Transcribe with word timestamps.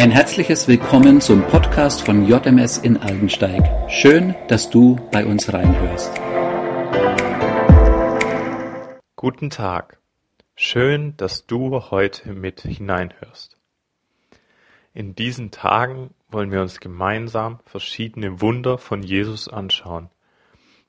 Ein 0.00 0.12
herzliches 0.12 0.66
Willkommen 0.66 1.20
zum 1.20 1.42
Podcast 1.42 2.06
von 2.06 2.26
JMS 2.26 2.78
in 2.78 2.96
Aldensteig. 2.96 3.90
Schön, 3.90 4.34
dass 4.48 4.70
du 4.70 4.96
bei 5.12 5.26
uns 5.26 5.52
reinhörst. 5.52 6.18
Guten 9.14 9.50
Tag. 9.50 10.00
Schön, 10.54 11.18
dass 11.18 11.44
du 11.44 11.90
heute 11.90 12.32
mit 12.32 12.62
hineinhörst. 12.62 13.58
In 14.94 15.14
diesen 15.14 15.50
Tagen 15.50 16.14
wollen 16.30 16.50
wir 16.50 16.62
uns 16.62 16.80
gemeinsam 16.80 17.60
verschiedene 17.66 18.40
Wunder 18.40 18.78
von 18.78 19.02
Jesus 19.02 19.48
anschauen, 19.48 20.08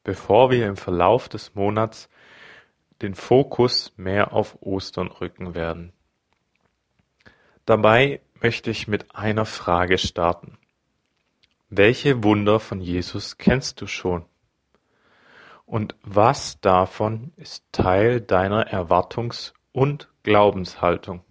bevor 0.06 0.52
wir 0.52 0.66
im 0.68 0.78
Verlauf 0.78 1.28
des 1.28 1.54
Monats 1.54 2.10
den 3.02 3.16
Fokus 3.16 3.92
mehr 3.98 4.32
auf 4.32 4.58
Ostern 4.62 5.08
rücken 5.08 5.54
werden. 5.54 5.92
Dabei 7.66 8.22
möchte 8.42 8.72
ich 8.72 8.88
mit 8.88 9.16
einer 9.16 9.46
Frage 9.46 9.98
starten. 9.98 10.58
Welche 11.70 12.24
Wunder 12.24 12.60
von 12.60 12.82
Jesus 12.82 13.38
kennst 13.38 13.80
du 13.82 13.88
schon? 13.88 14.26
Und 15.66 15.96
was 16.04 16.60
davon 16.60 17.32
ist 17.38 17.64
Teil 17.72 18.20
deiner 18.20 18.68
Erwartungs- 18.74 19.54
und 19.72 20.10
Glaubenshaltung? 20.24 21.24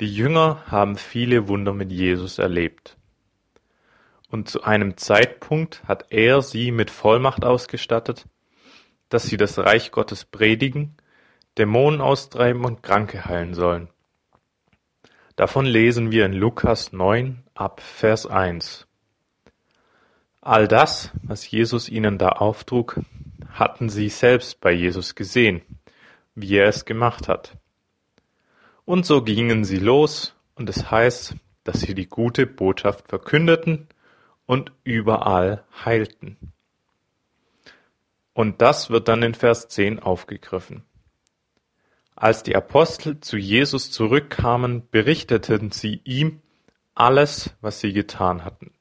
Die 0.00 0.14
Jünger 0.14 0.62
haben 0.66 0.96
viele 0.96 1.48
Wunder 1.48 1.72
mit 1.72 1.90
Jesus 1.90 2.38
erlebt. 2.38 2.96
Und 4.28 4.48
zu 4.48 4.62
einem 4.62 4.96
Zeitpunkt 4.96 5.82
hat 5.84 6.06
er 6.10 6.42
sie 6.42 6.70
mit 6.70 6.90
Vollmacht 6.90 7.44
ausgestattet, 7.44 8.26
dass 9.08 9.24
sie 9.24 9.36
das 9.36 9.58
Reich 9.58 9.90
Gottes 9.90 10.24
predigen, 10.24 10.96
Dämonen 11.58 12.00
austreiben 12.00 12.64
und 12.64 12.82
Kranke 12.82 13.24
heilen 13.24 13.54
sollen. 13.54 13.88
Davon 15.36 15.64
lesen 15.64 16.12
wir 16.12 16.26
in 16.26 16.34
Lukas 16.34 16.92
9 16.92 17.42
ab 17.54 17.80
Vers 17.80 18.26
1. 18.26 18.86
All 20.42 20.68
das, 20.68 21.10
was 21.22 21.50
Jesus 21.50 21.88
ihnen 21.88 22.18
da 22.18 22.30
auftrug, 22.30 23.00
hatten 23.50 23.88
sie 23.88 24.10
selbst 24.10 24.60
bei 24.60 24.72
Jesus 24.72 25.14
gesehen, 25.14 25.62
wie 26.34 26.56
er 26.56 26.66
es 26.66 26.84
gemacht 26.84 27.28
hat. 27.28 27.56
Und 28.84 29.06
so 29.06 29.22
gingen 29.22 29.64
sie 29.64 29.78
los, 29.78 30.34
und 30.54 30.68
es 30.68 30.90
heißt, 30.90 31.36
dass 31.64 31.80
sie 31.80 31.94
die 31.94 32.08
gute 32.08 32.46
Botschaft 32.46 33.08
verkündeten 33.08 33.88
und 34.44 34.72
überall 34.84 35.64
heilten. 35.84 36.36
Und 38.34 38.60
das 38.60 38.90
wird 38.90 39.08
dann 39.08 39.22
in 39.22 39.34
Vers 39.34 39.68
10 39.68 39.98
aufgegriffen. 39.98 40.84
Als 42.14 42.42
die 42.42 42.54
Apostel 42.54 43.20
zu 43.20 43.36
Jesus 43.36 43.90
zurückkamen, 43.90 44.88
berichteten 44.90 45.70
sie 45.70 46.00
ihm 46.04 46.40
alles, 46.94 47.54
was 47.60 47.80
sie 47.80 47.92
getan 47.92 48.44
hatten. 48.44 48.72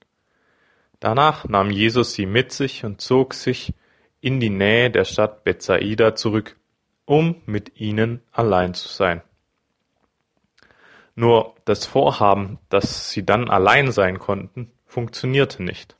Danach 1.00 1.46
nahm 1.46 1.72
Jesus 1.72 2.14
sie 2.14 2.26
mit 2.26 2.52
sich 2.52 2.86
und 2.86 3.02
zog 3.02 3.34
sich 3.34 3.74
in 4.20 4.40
die 4.40 4.50
Nähe 4.50 4.92
der 4.92 5.06
Stadt 5.06 5.44
Bethsaida 5.44 6.16
zurück, 6.16 6.58
um 7.06 7.42
mit 7.46 7.80
ihnen 7.80 8.22
allein 8.32 8.74
zu 8.74 8.88
sein. 8.88 9.22
Nur 11.16 11.56
das 11.66 11.86
Vorhaben, 11.86 12.60
dass 12.70 13.12
sie 13.12 13.26
dann 13.26 13.50
allein 13.50 13.92
sein 13.92 14.20
konnten, 14.20 14.72
funktionierte 14.86 15.64
nicht. 15.64 15.96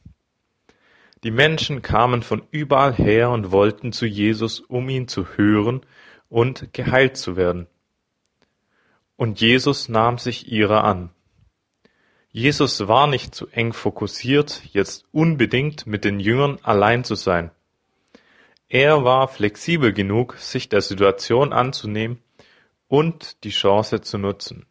Die 1.24 1.32
Menschen 1.32 1.82
kamen 1.82 2.24
von 2.24 2.44
überall 2.52 2.94
her 2.94 3.30
und 3.30 3.52
wollten 3.52 3.92
zu 3.92 4.06
Jesus, 4.06 4.60
um 4.60 4.90
ihn 4.90 5.08
zu 5.08 5.28
hören 5.36 5.82
und 6.32 6.74
geheilt 6.74 7.18
zu 7.18 7.36
werden. 7.36 7.68
Und 9.18 9.42
Jesus 9.42 9.90
nahm 9.90 10.18
sich 10.18 10.52
ihrer 10.52 10.84
an. 10.86 11.12
Jesus 12.32 12.88
war 12.88 13.06
nicht 13.08 13.36
zu 13.36 13.48
eng 13.50 13.74
fokussiert, 13.74 14.64
jetzt 14.72 15.06
unbedingt 15.12 15.86
mit 15.86 16.06
den 16.06 16.22
Jüngern 16.22 16.58
allein 16.64 17.04
zu 17.04 17.16
sein. 17.16 17.52
Er 18.70 19.04
war 19.04 19.28
flexibel 19.28 19.92
genug, 19.92 20.38
sich 20.38 20.70
der 20.70 20.80
Situation 20.80 21.52
anzunehmen 21.52 22.24
und 22.88 23.44
die 23.44 23.50
Chance 23.50 24.00
zu 24.00 24.18
nutzen. 24.18 24.66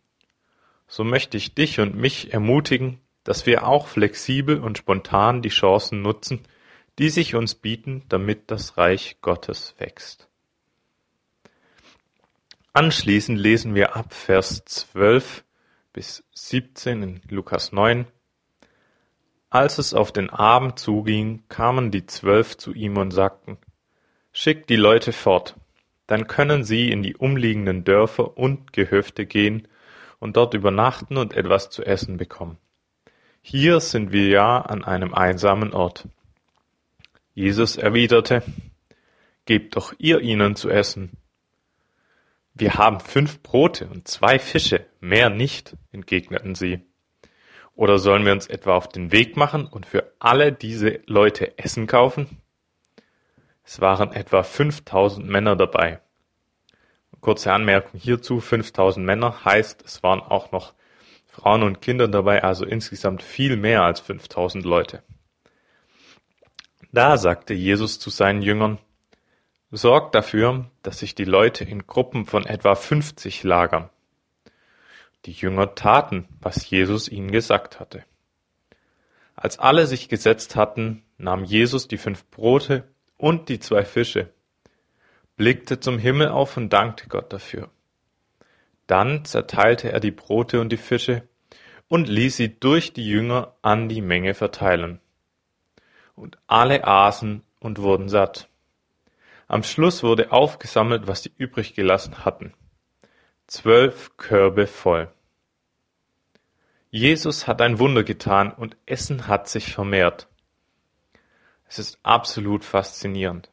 So 0.89 1.05
möchte 1.05 1.37
ich 1.37 1.55
dich 1.55 1.79
und 1.79 1.95
mich 1.95 2.33
ermutigen, 2.33 3.01
dass 3.23 3.45
wir 3.45 3.67
auch 3.69 3.87
flexibel 3.87 4.59
und 4.59 4.79
spontan 4.79 5.43
die 5.43 5.51
Chancen 5.51 6.01
nutzen, 6.01 6.41
die 6.99 7.11
sich 7.11 7.35
uns 7.35 7.55
bieten, 7.55 8.05
damit 8.09 8.51
das 8.51 8.79
Reich 8.79 9.19
Gottes 9.21 9.75
wächst. 9.77 10.30
Anschließend 12.73 13.37
lesen 13.37 13.75
wir 13.75 13.97
ab 13.97 14.15
Vers 14.15 14.65
12 14.65 15.45
bis 15.93 16.23
17 16.35 17.03
in 17.03 17.21
Lukas 17.29 17.73
9. 17.73 18.07
Als 19.49 19.79
es 19.79 19.93
auf 19.93 20.13
den 20.13 20.31
Abend 20.31 20.79
zuging, 20.79 21.43
kamen 21.49 21.91
die 21.91 22.07
Zwölf 22.07 22.57
zu 22.57 22.73
ihm 22.73 22.97
und 22.97 23.11
sagten, 23.11 23.59
Schickt 24.33 24.71
die 24.71 24.77
Leute 24.77 25.13
fort, 25.13 25.57
dann 26.07 26.29
können 26.29 26.63
sie 26.63 26.93
in 26.93 27.03
die 27.03 27.17
umliegenden 27.17 27.83
Dörfer 27.83 28.39
und 28.39 28.73
Gehöfte 28.73 29.27
gehen 29.27 29.67
und 30.21 30.37
dort 30.37 30.55
übernachten 30.55 31.17
und 31.17 31.35
etwas 31.35 31.71
zu 31.71 31.85
essen 31.85 32.19
bekommen. 32.19 32.57
Hier 33.43 33.81
sind 33.81 34.13
wir 34.13 34.29
ja 34.29 34.61
an 34.61 34.85
einem 34.85 35.13
einsamen 35.13 35.73
Ort. 35.73 36.07
Jesus 37.35 37.77
erwiderte, 37.77 38.45
Gebt 39.45 39.75
doch 39.75 39.93
ihr 39.99 40.21
ihnen 40.21 40.55
zu 40.55 40.69
essen. 40.71 41.17
Wir 42.55 42.75
haben 42.75 43.01
fünf 43.01 43.43
Brote 43.43 43.89
und 43.89 44.09
zwei 44.09 44.39
Fische, 44.39 44.87
mehr 45.01 45.31
nicht, 45.31 45.77
entgegneten 45.93 46.55
sie. 46.55 46.81
Oder 47.75 47.99
sollen 47.99 48.27
wir 48.27 48.33
uns 48.33 48.47
etwa 48.47 48.77
auf 48.77 48.89
den 48.89 49.13
Weg 49.13 49.37
machen 49.37 49.67
und 49.67 49.87
für 49.87 50.13
alle 50.19 50.53
diese 50.53 51.01
Leute 51.07 51.57
Essen 51.59 51.87
kaufen? 51.87 52.43
Es 53.65 53.81
waren 53.81 54.13
etwa 54.13 54.43
5000 54.43 55.27
Männer 55.29 55.57
dabei. 55.57 56.01
Kurze 57.21 57.53
Anmerkung 57.53 58.01
hierzu, 58.01 58.41
5000 58.41 59.05
Männer 59.05 59.45
heißt, 59.45 59.83
es 59.85 60.03
waren 60.03 60.21
auch 60.21 60.53
noch 60.53 60.75
Frauen 61.27 61.63
und 61.63 61.81
Kinder 61.81 62.09
dabei, 62.09 62.43
also 62.43 62.65
insgesamt 62.65 63.23
viel 63.23 63.57
mehr 63.57 63.83
als 63.83 64.01
5000 64.01 64.65
Leute. 64.65 65.03
Da 66.93 67.17
sagte 67.17 67.55
Jesus 67.55 68.01
zu 68.01 68.11
seinen 68.11 68.43
Jüngern, 68.43 68.79
Sorgt 69.71 70.15
dafür, 70.17 70.67
dass 70.83 70.99
sich 70.99 71.15
die 71.15 71.25
Leute 71.25 71.63
in 71.65 71.87
Gruppen 71.87 72.27
von 72.27 72.45
etwa 72.45 72.75
50 72.75 73.45
lagern. 73.45 73.89
Die 75.27 75.33
Jünger 75.33 75.75
taten, 75.75 76.27
was 76.41 76.69
Jesus 76.69 77.09
ihnen 77.09 77.31
gesagt 77.31 77.79
hatte. 77.79 78.05
Als 79.37 79.59
alle 79.59 79.87
sich 79.87 80.09
gesetzt 80.09 80.57
hatten, 80.57 81.03
nahm 81.19 81.45
Jesus 81.45 81.89
die 81.89 81.99
fünf 81.99 82.27
Brote 82.27 82.85
und 83.17 83.49
die 83.49 83.61
zwei 83.61 83.85
Fische, 83.85 84.31
blickte 85.37 85.81
zum 85.81 85.99
Himmel 85.99 86.29
auf 86.29 86.59
und 86.59 86.71
dankte 86.71 87.09
Gott 87.09 87.33
dafür. 87.33 87.71
Dann 88.87 89.25
zerteilte 89.25 89.93
er 89.93 90.01
die 90.01 90.11
Brote 90.11 90.61
und 90.61 90.71
die 90.71 90.77
Fische 90.77 91.23
und 91.89 92.09
ließ 92.09 92.37
sie 92.37 92.61
durch 92.61 92.93
die 92.93 93.07
Jünger 93.07 93.55
an 93.63 93.89
die 93.89 94.03
Menge 94.03 94.35
verteilen. 94.35 95.01
Und 96.17 96.37
alle 96.47 96.85
aßen 96.85 97.43
und 97.61 97.79
wurden 97.79 98.09
satt. 98.09 98.50
Am 99.51 99.65
Schluss 99.65 100.05
wurde 100.05 100.31
aufgesammelt, 100.31 101.09
was 101.09 101.25
sie 101.25 101.33
übrig 101.37 101.75
gelassen 101.75 102.25
hatten. 102.25 102.55
Zwölf 103.49 104.17
Körbe 104.17 104.69
voll. 104.69 105.13
Jesus 106.93 107.49
hat 107.49 107.61
ein 107.61 107.81
Wunder 107.81 108.05
getan 108.05 108.53
und 108.53 108.77
Essen 108.87 109.27
hat 109.27 109.49
sich 109.49 109.73
vermehrt. 109.75 110.29
Es 111.67 111.81
ist 111.81 111.99
absolut 112.05 112.65
faszinierend. 112.65 113.51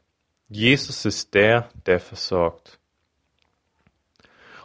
Jesus 0.49 1.03
ist 1.03 1.33
der, 1.33 1.69
der 1.87 1.99
versorgt. 1.99 2.77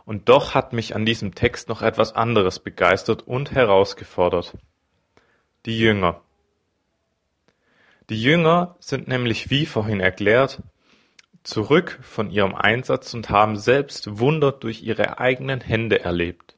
Und 0.04 0.28
doch 0.28 0.52
hat 0.52 0.74
mich 0.74 0.94
an 0.94 1.06
diesem 1.06 1.34
Text 1.34 1.70
noch 1.70 1.80
etwas 1.80 2.14
anderes 2.14 2.58
begeistert 2.58 3.22
und 3.22 3.52
herausgefordert. 3.52 4.58
Die 5.64 5.78
Jünger. 5.78 6.20
Die 8.10 8.22
Jünger 8.22 8.76
sind 8.80 9.08
nämlich, 9.08 9.48
wie 9.48 9.64
vorhin 9.64 10.00
erklärt, 10.00 10.62
zurück 11.42 11.98
von 12.02 12.30
ihrem 12.30 12.54
Einsatz 12.54 13.14
und 13.14 13.30
haben 13.30 13.56
selbst 13.56 14.18
Wunder 14.18 14.52
durch 14.52 14.82
ihre 14.82 15.18
eigenen 15.18 15.60
Hände 15.60 16.00
erlebt. 16.00 16.56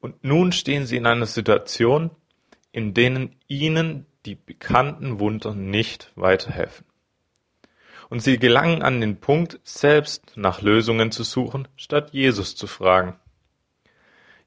Und 0.00 0.24
nun 0.24 0.52
stehen 0.52 0.86
sie 0.86 0.96
in 0.96 1.06
einer 1.06 1.26
Situation, 1.26 2.10
in 2.72 2.94
denen 2.94 3.36
ihnen 3.48 4.06
die 4.26 4.34
bekannten 4.34 5.20
Wunder 5.20 5.54
nicht 5.54 6.12
weiterhelfen. 6.14 6.86
Und 8.08 8.20
sie 8.20 8.38
gelangen 8.38 8.82
an 8.82 9.00
den 9.00 9.20
Punkt, 9.20 9.60
selbst 9.64 10.32
nach 10.36 10.62
Lösungen 10.62 11.10
zu 11.10 11.24
suchen, 11.24 11.68
statt 11.76 12.10
Jesus 12.12 12.56
zu 12.56 12.66
fragen. 12.66 13.18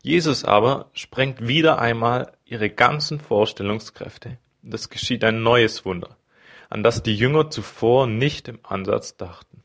Jesus 0.01 0.45
aber 0.45 0.89
sprengt 0.93 1.47
wieder 1.47 1.79
einmal 1.79 2.31
ihre 2.45 2.69
ganzen 2.69 3.19
Vorstellungskräfte. 3.19 4.39
Es 4.63 4.89
geschieht 4.89 5.23
ein 5.23 5.43
neues 5.43 5.85
Wunder 5.85 6.17
an 6.71 6.83
das 6.83 7.03
die 7.03 7.15
Jünger 7.15 7.49
zuvor 7.49 8.07
nicht 8.07 8.47
im 8.47 8.59
Ansatz 8.63 9.17
dachten. 9.17 9.61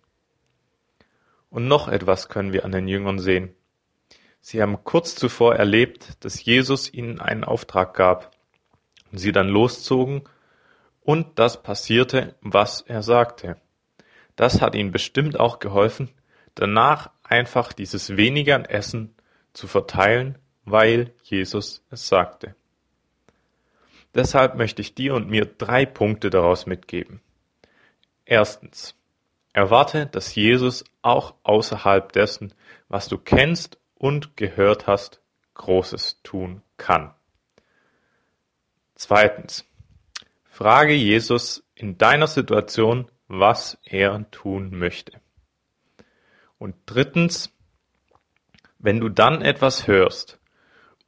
Und 1.51 1.69
noch 1.69 1.87
etwas 1.87 2.29
können 2.29 2.53
wir 2.53 2.65
an 2.65 2.73
den 2.73 2.89
Jüngern 2.89 3.21
sehen. 3.21 3.55
Sie 4.41 4.61
haben 4.61 4.83
kurz 4.83 5.15
zuvor 5.15 5.55
erlebt, 5.55 6.25
dass 6.25 6.45
Jesus 6.45 6.93
ihnen 6.93 7.21
einen 7.21 7.45
Auftrag 7.45 7.95
gab 7.95 8.33
und 9.13 9.19
sie 9.19 9.31
dann 9.31 9.49
loszogen 9.49 10.25
und 11.01 11.39
das 11.39 11.63
passierte, 11.63 12.35
was 12.41 12.81
er 12.81 13.05
sagte. 13.05 13.57
Das 14.35 14.61
hat 14.61 14.75
ihnen 14.75 14.91
bestimmt 14.91 15.39
auch 15.39 15.61
geholfen, 15.61 16.11
danach 16.57 17.11
einfach 17.23 17.73
dieses 17.73 18.17
weniger 18.17 18.57
an 18.57 18.65
Essen 18.65 19.15
zu 19.53 19.69
verteilen, 19.69 20.39
weil 20.65 21.15
Jesus 21.23 21.85
es 21.89 22.09
sagte. 22.09 22.57
Deshalb 24.17 24.57
möchte 24.57 24.81
ich 24.81 24.95
dir 24.95 25.15
und 25.15 25.29
mir 25.29 25.45
drei 25.45 25.85
Punkte 25.85 26.31
daraus 26.31 26.65
mitgeben. 26.65 27.21
Erstens. 28.25 28.95
Erwarte, 29.53 30.07
dass 30.07 30.35
Jesus 30.35 30.85
auch 31.03 31.35
außerhalb 31.43 32.13
dessen, 32.13 32.55
was 32.89 33.09
du 33.09 33.19
kennst 33.19 33.79
und 33.95 34.37
gehört 34.37 34.87
hast, 34.87 35.21
Großes 35.53 36.23
tun 36.23 36.63
kann. 36.79 37.13
Zweitens. 38.95 39.67
Frage 40.45 40.95
Jesus 40.95 41.67
in 41.75 41.99
deiner 41.99 42.27
Situation, 42.27 43.11
was 43.29 43.79
er 43.85 44.31
tun 44.31 44.79
möchte. 44.79 45.21
Und 46.57 46.75
drittens, 46.87 47.53
wenn 48.79 48.99
du 48.99 49.11
dann 49.11 49.43
etwas 49.43 49.87
hörst 49.87 50.39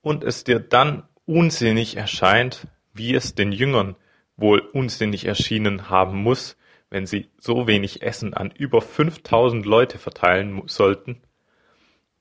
und 0.02 0.24
es 0.24 0.44
dir 0.44 0.60
dann 0.60 1.08
unsinnig 1.24 1.96
erscheint, 1.96 2.66
wie 2.98 3.14
es 3.14 3.34
den 3.34 3.52
Jüngern 3.52 3.96
wohl 4.36 4.60
unsinnig 4.60 5.24
erschienen 5.24 5.88
haben 5.88 6.22
muss, 6.22 6.56
wenn 6.90 7.06
sie 7.06 7.30
so 7.38 7.66
wenig 7.66 8.02
Essen 8.02 8.34
an 8.34 8.50
über 8.50 8.80
5000 8.80 9.66
Leute 9.66 9.98
verteilen 9.98 10.62
sollten, 10.66 11.20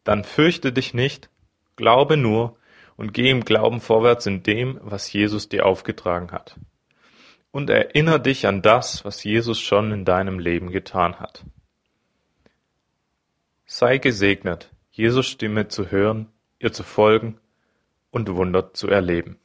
dann 0.03 0.23
fürchte 0.23 0.71
dich 0.71 0.93
nicht, 0.93 1.29
glaube 1.75 2.17
nur 2.17 2.57
und 2.95 3.13
geh 3.13 3.29
im 3.29 3.45
Glauben 3.45 3.79
vorwärts 3.79 4.25
in 4.25 4.43
dem, 4.43 4.79
was 4.81 5.11
Jesus 5.11 5.49
dir 5.49 5.65
aufgetragen 5.65 6.31
hat. 6.31 6.59
Und 7.51 7.69
erinnere 7.69 8.19
dich 8.19 8.45
an 8.45 8.61
das, 8.61 9.05
was 9.05 9.23
Jesus 9.23 9.59
schon 9.59 9.91
in 9.91 10.05
deinem 10.05 10.39
Leben 10.39 10.71
getan 10.71 11.19
hat. 11.19 11.43
Sei 13.65 13.97
gesegnet, 13.97 14.71
Jesus 14.91 15.27
Stimme 15.27 15.67
zu 15.67 15.91
hören, 15.91 16.27
ihr 16.59 16.73
zu 16.73 16.83
folgen 16.83 17.39
und 18.11 18.33
Wunder 18.33 18.73
zu 18.73 18.87
erleben. 18.87 19.39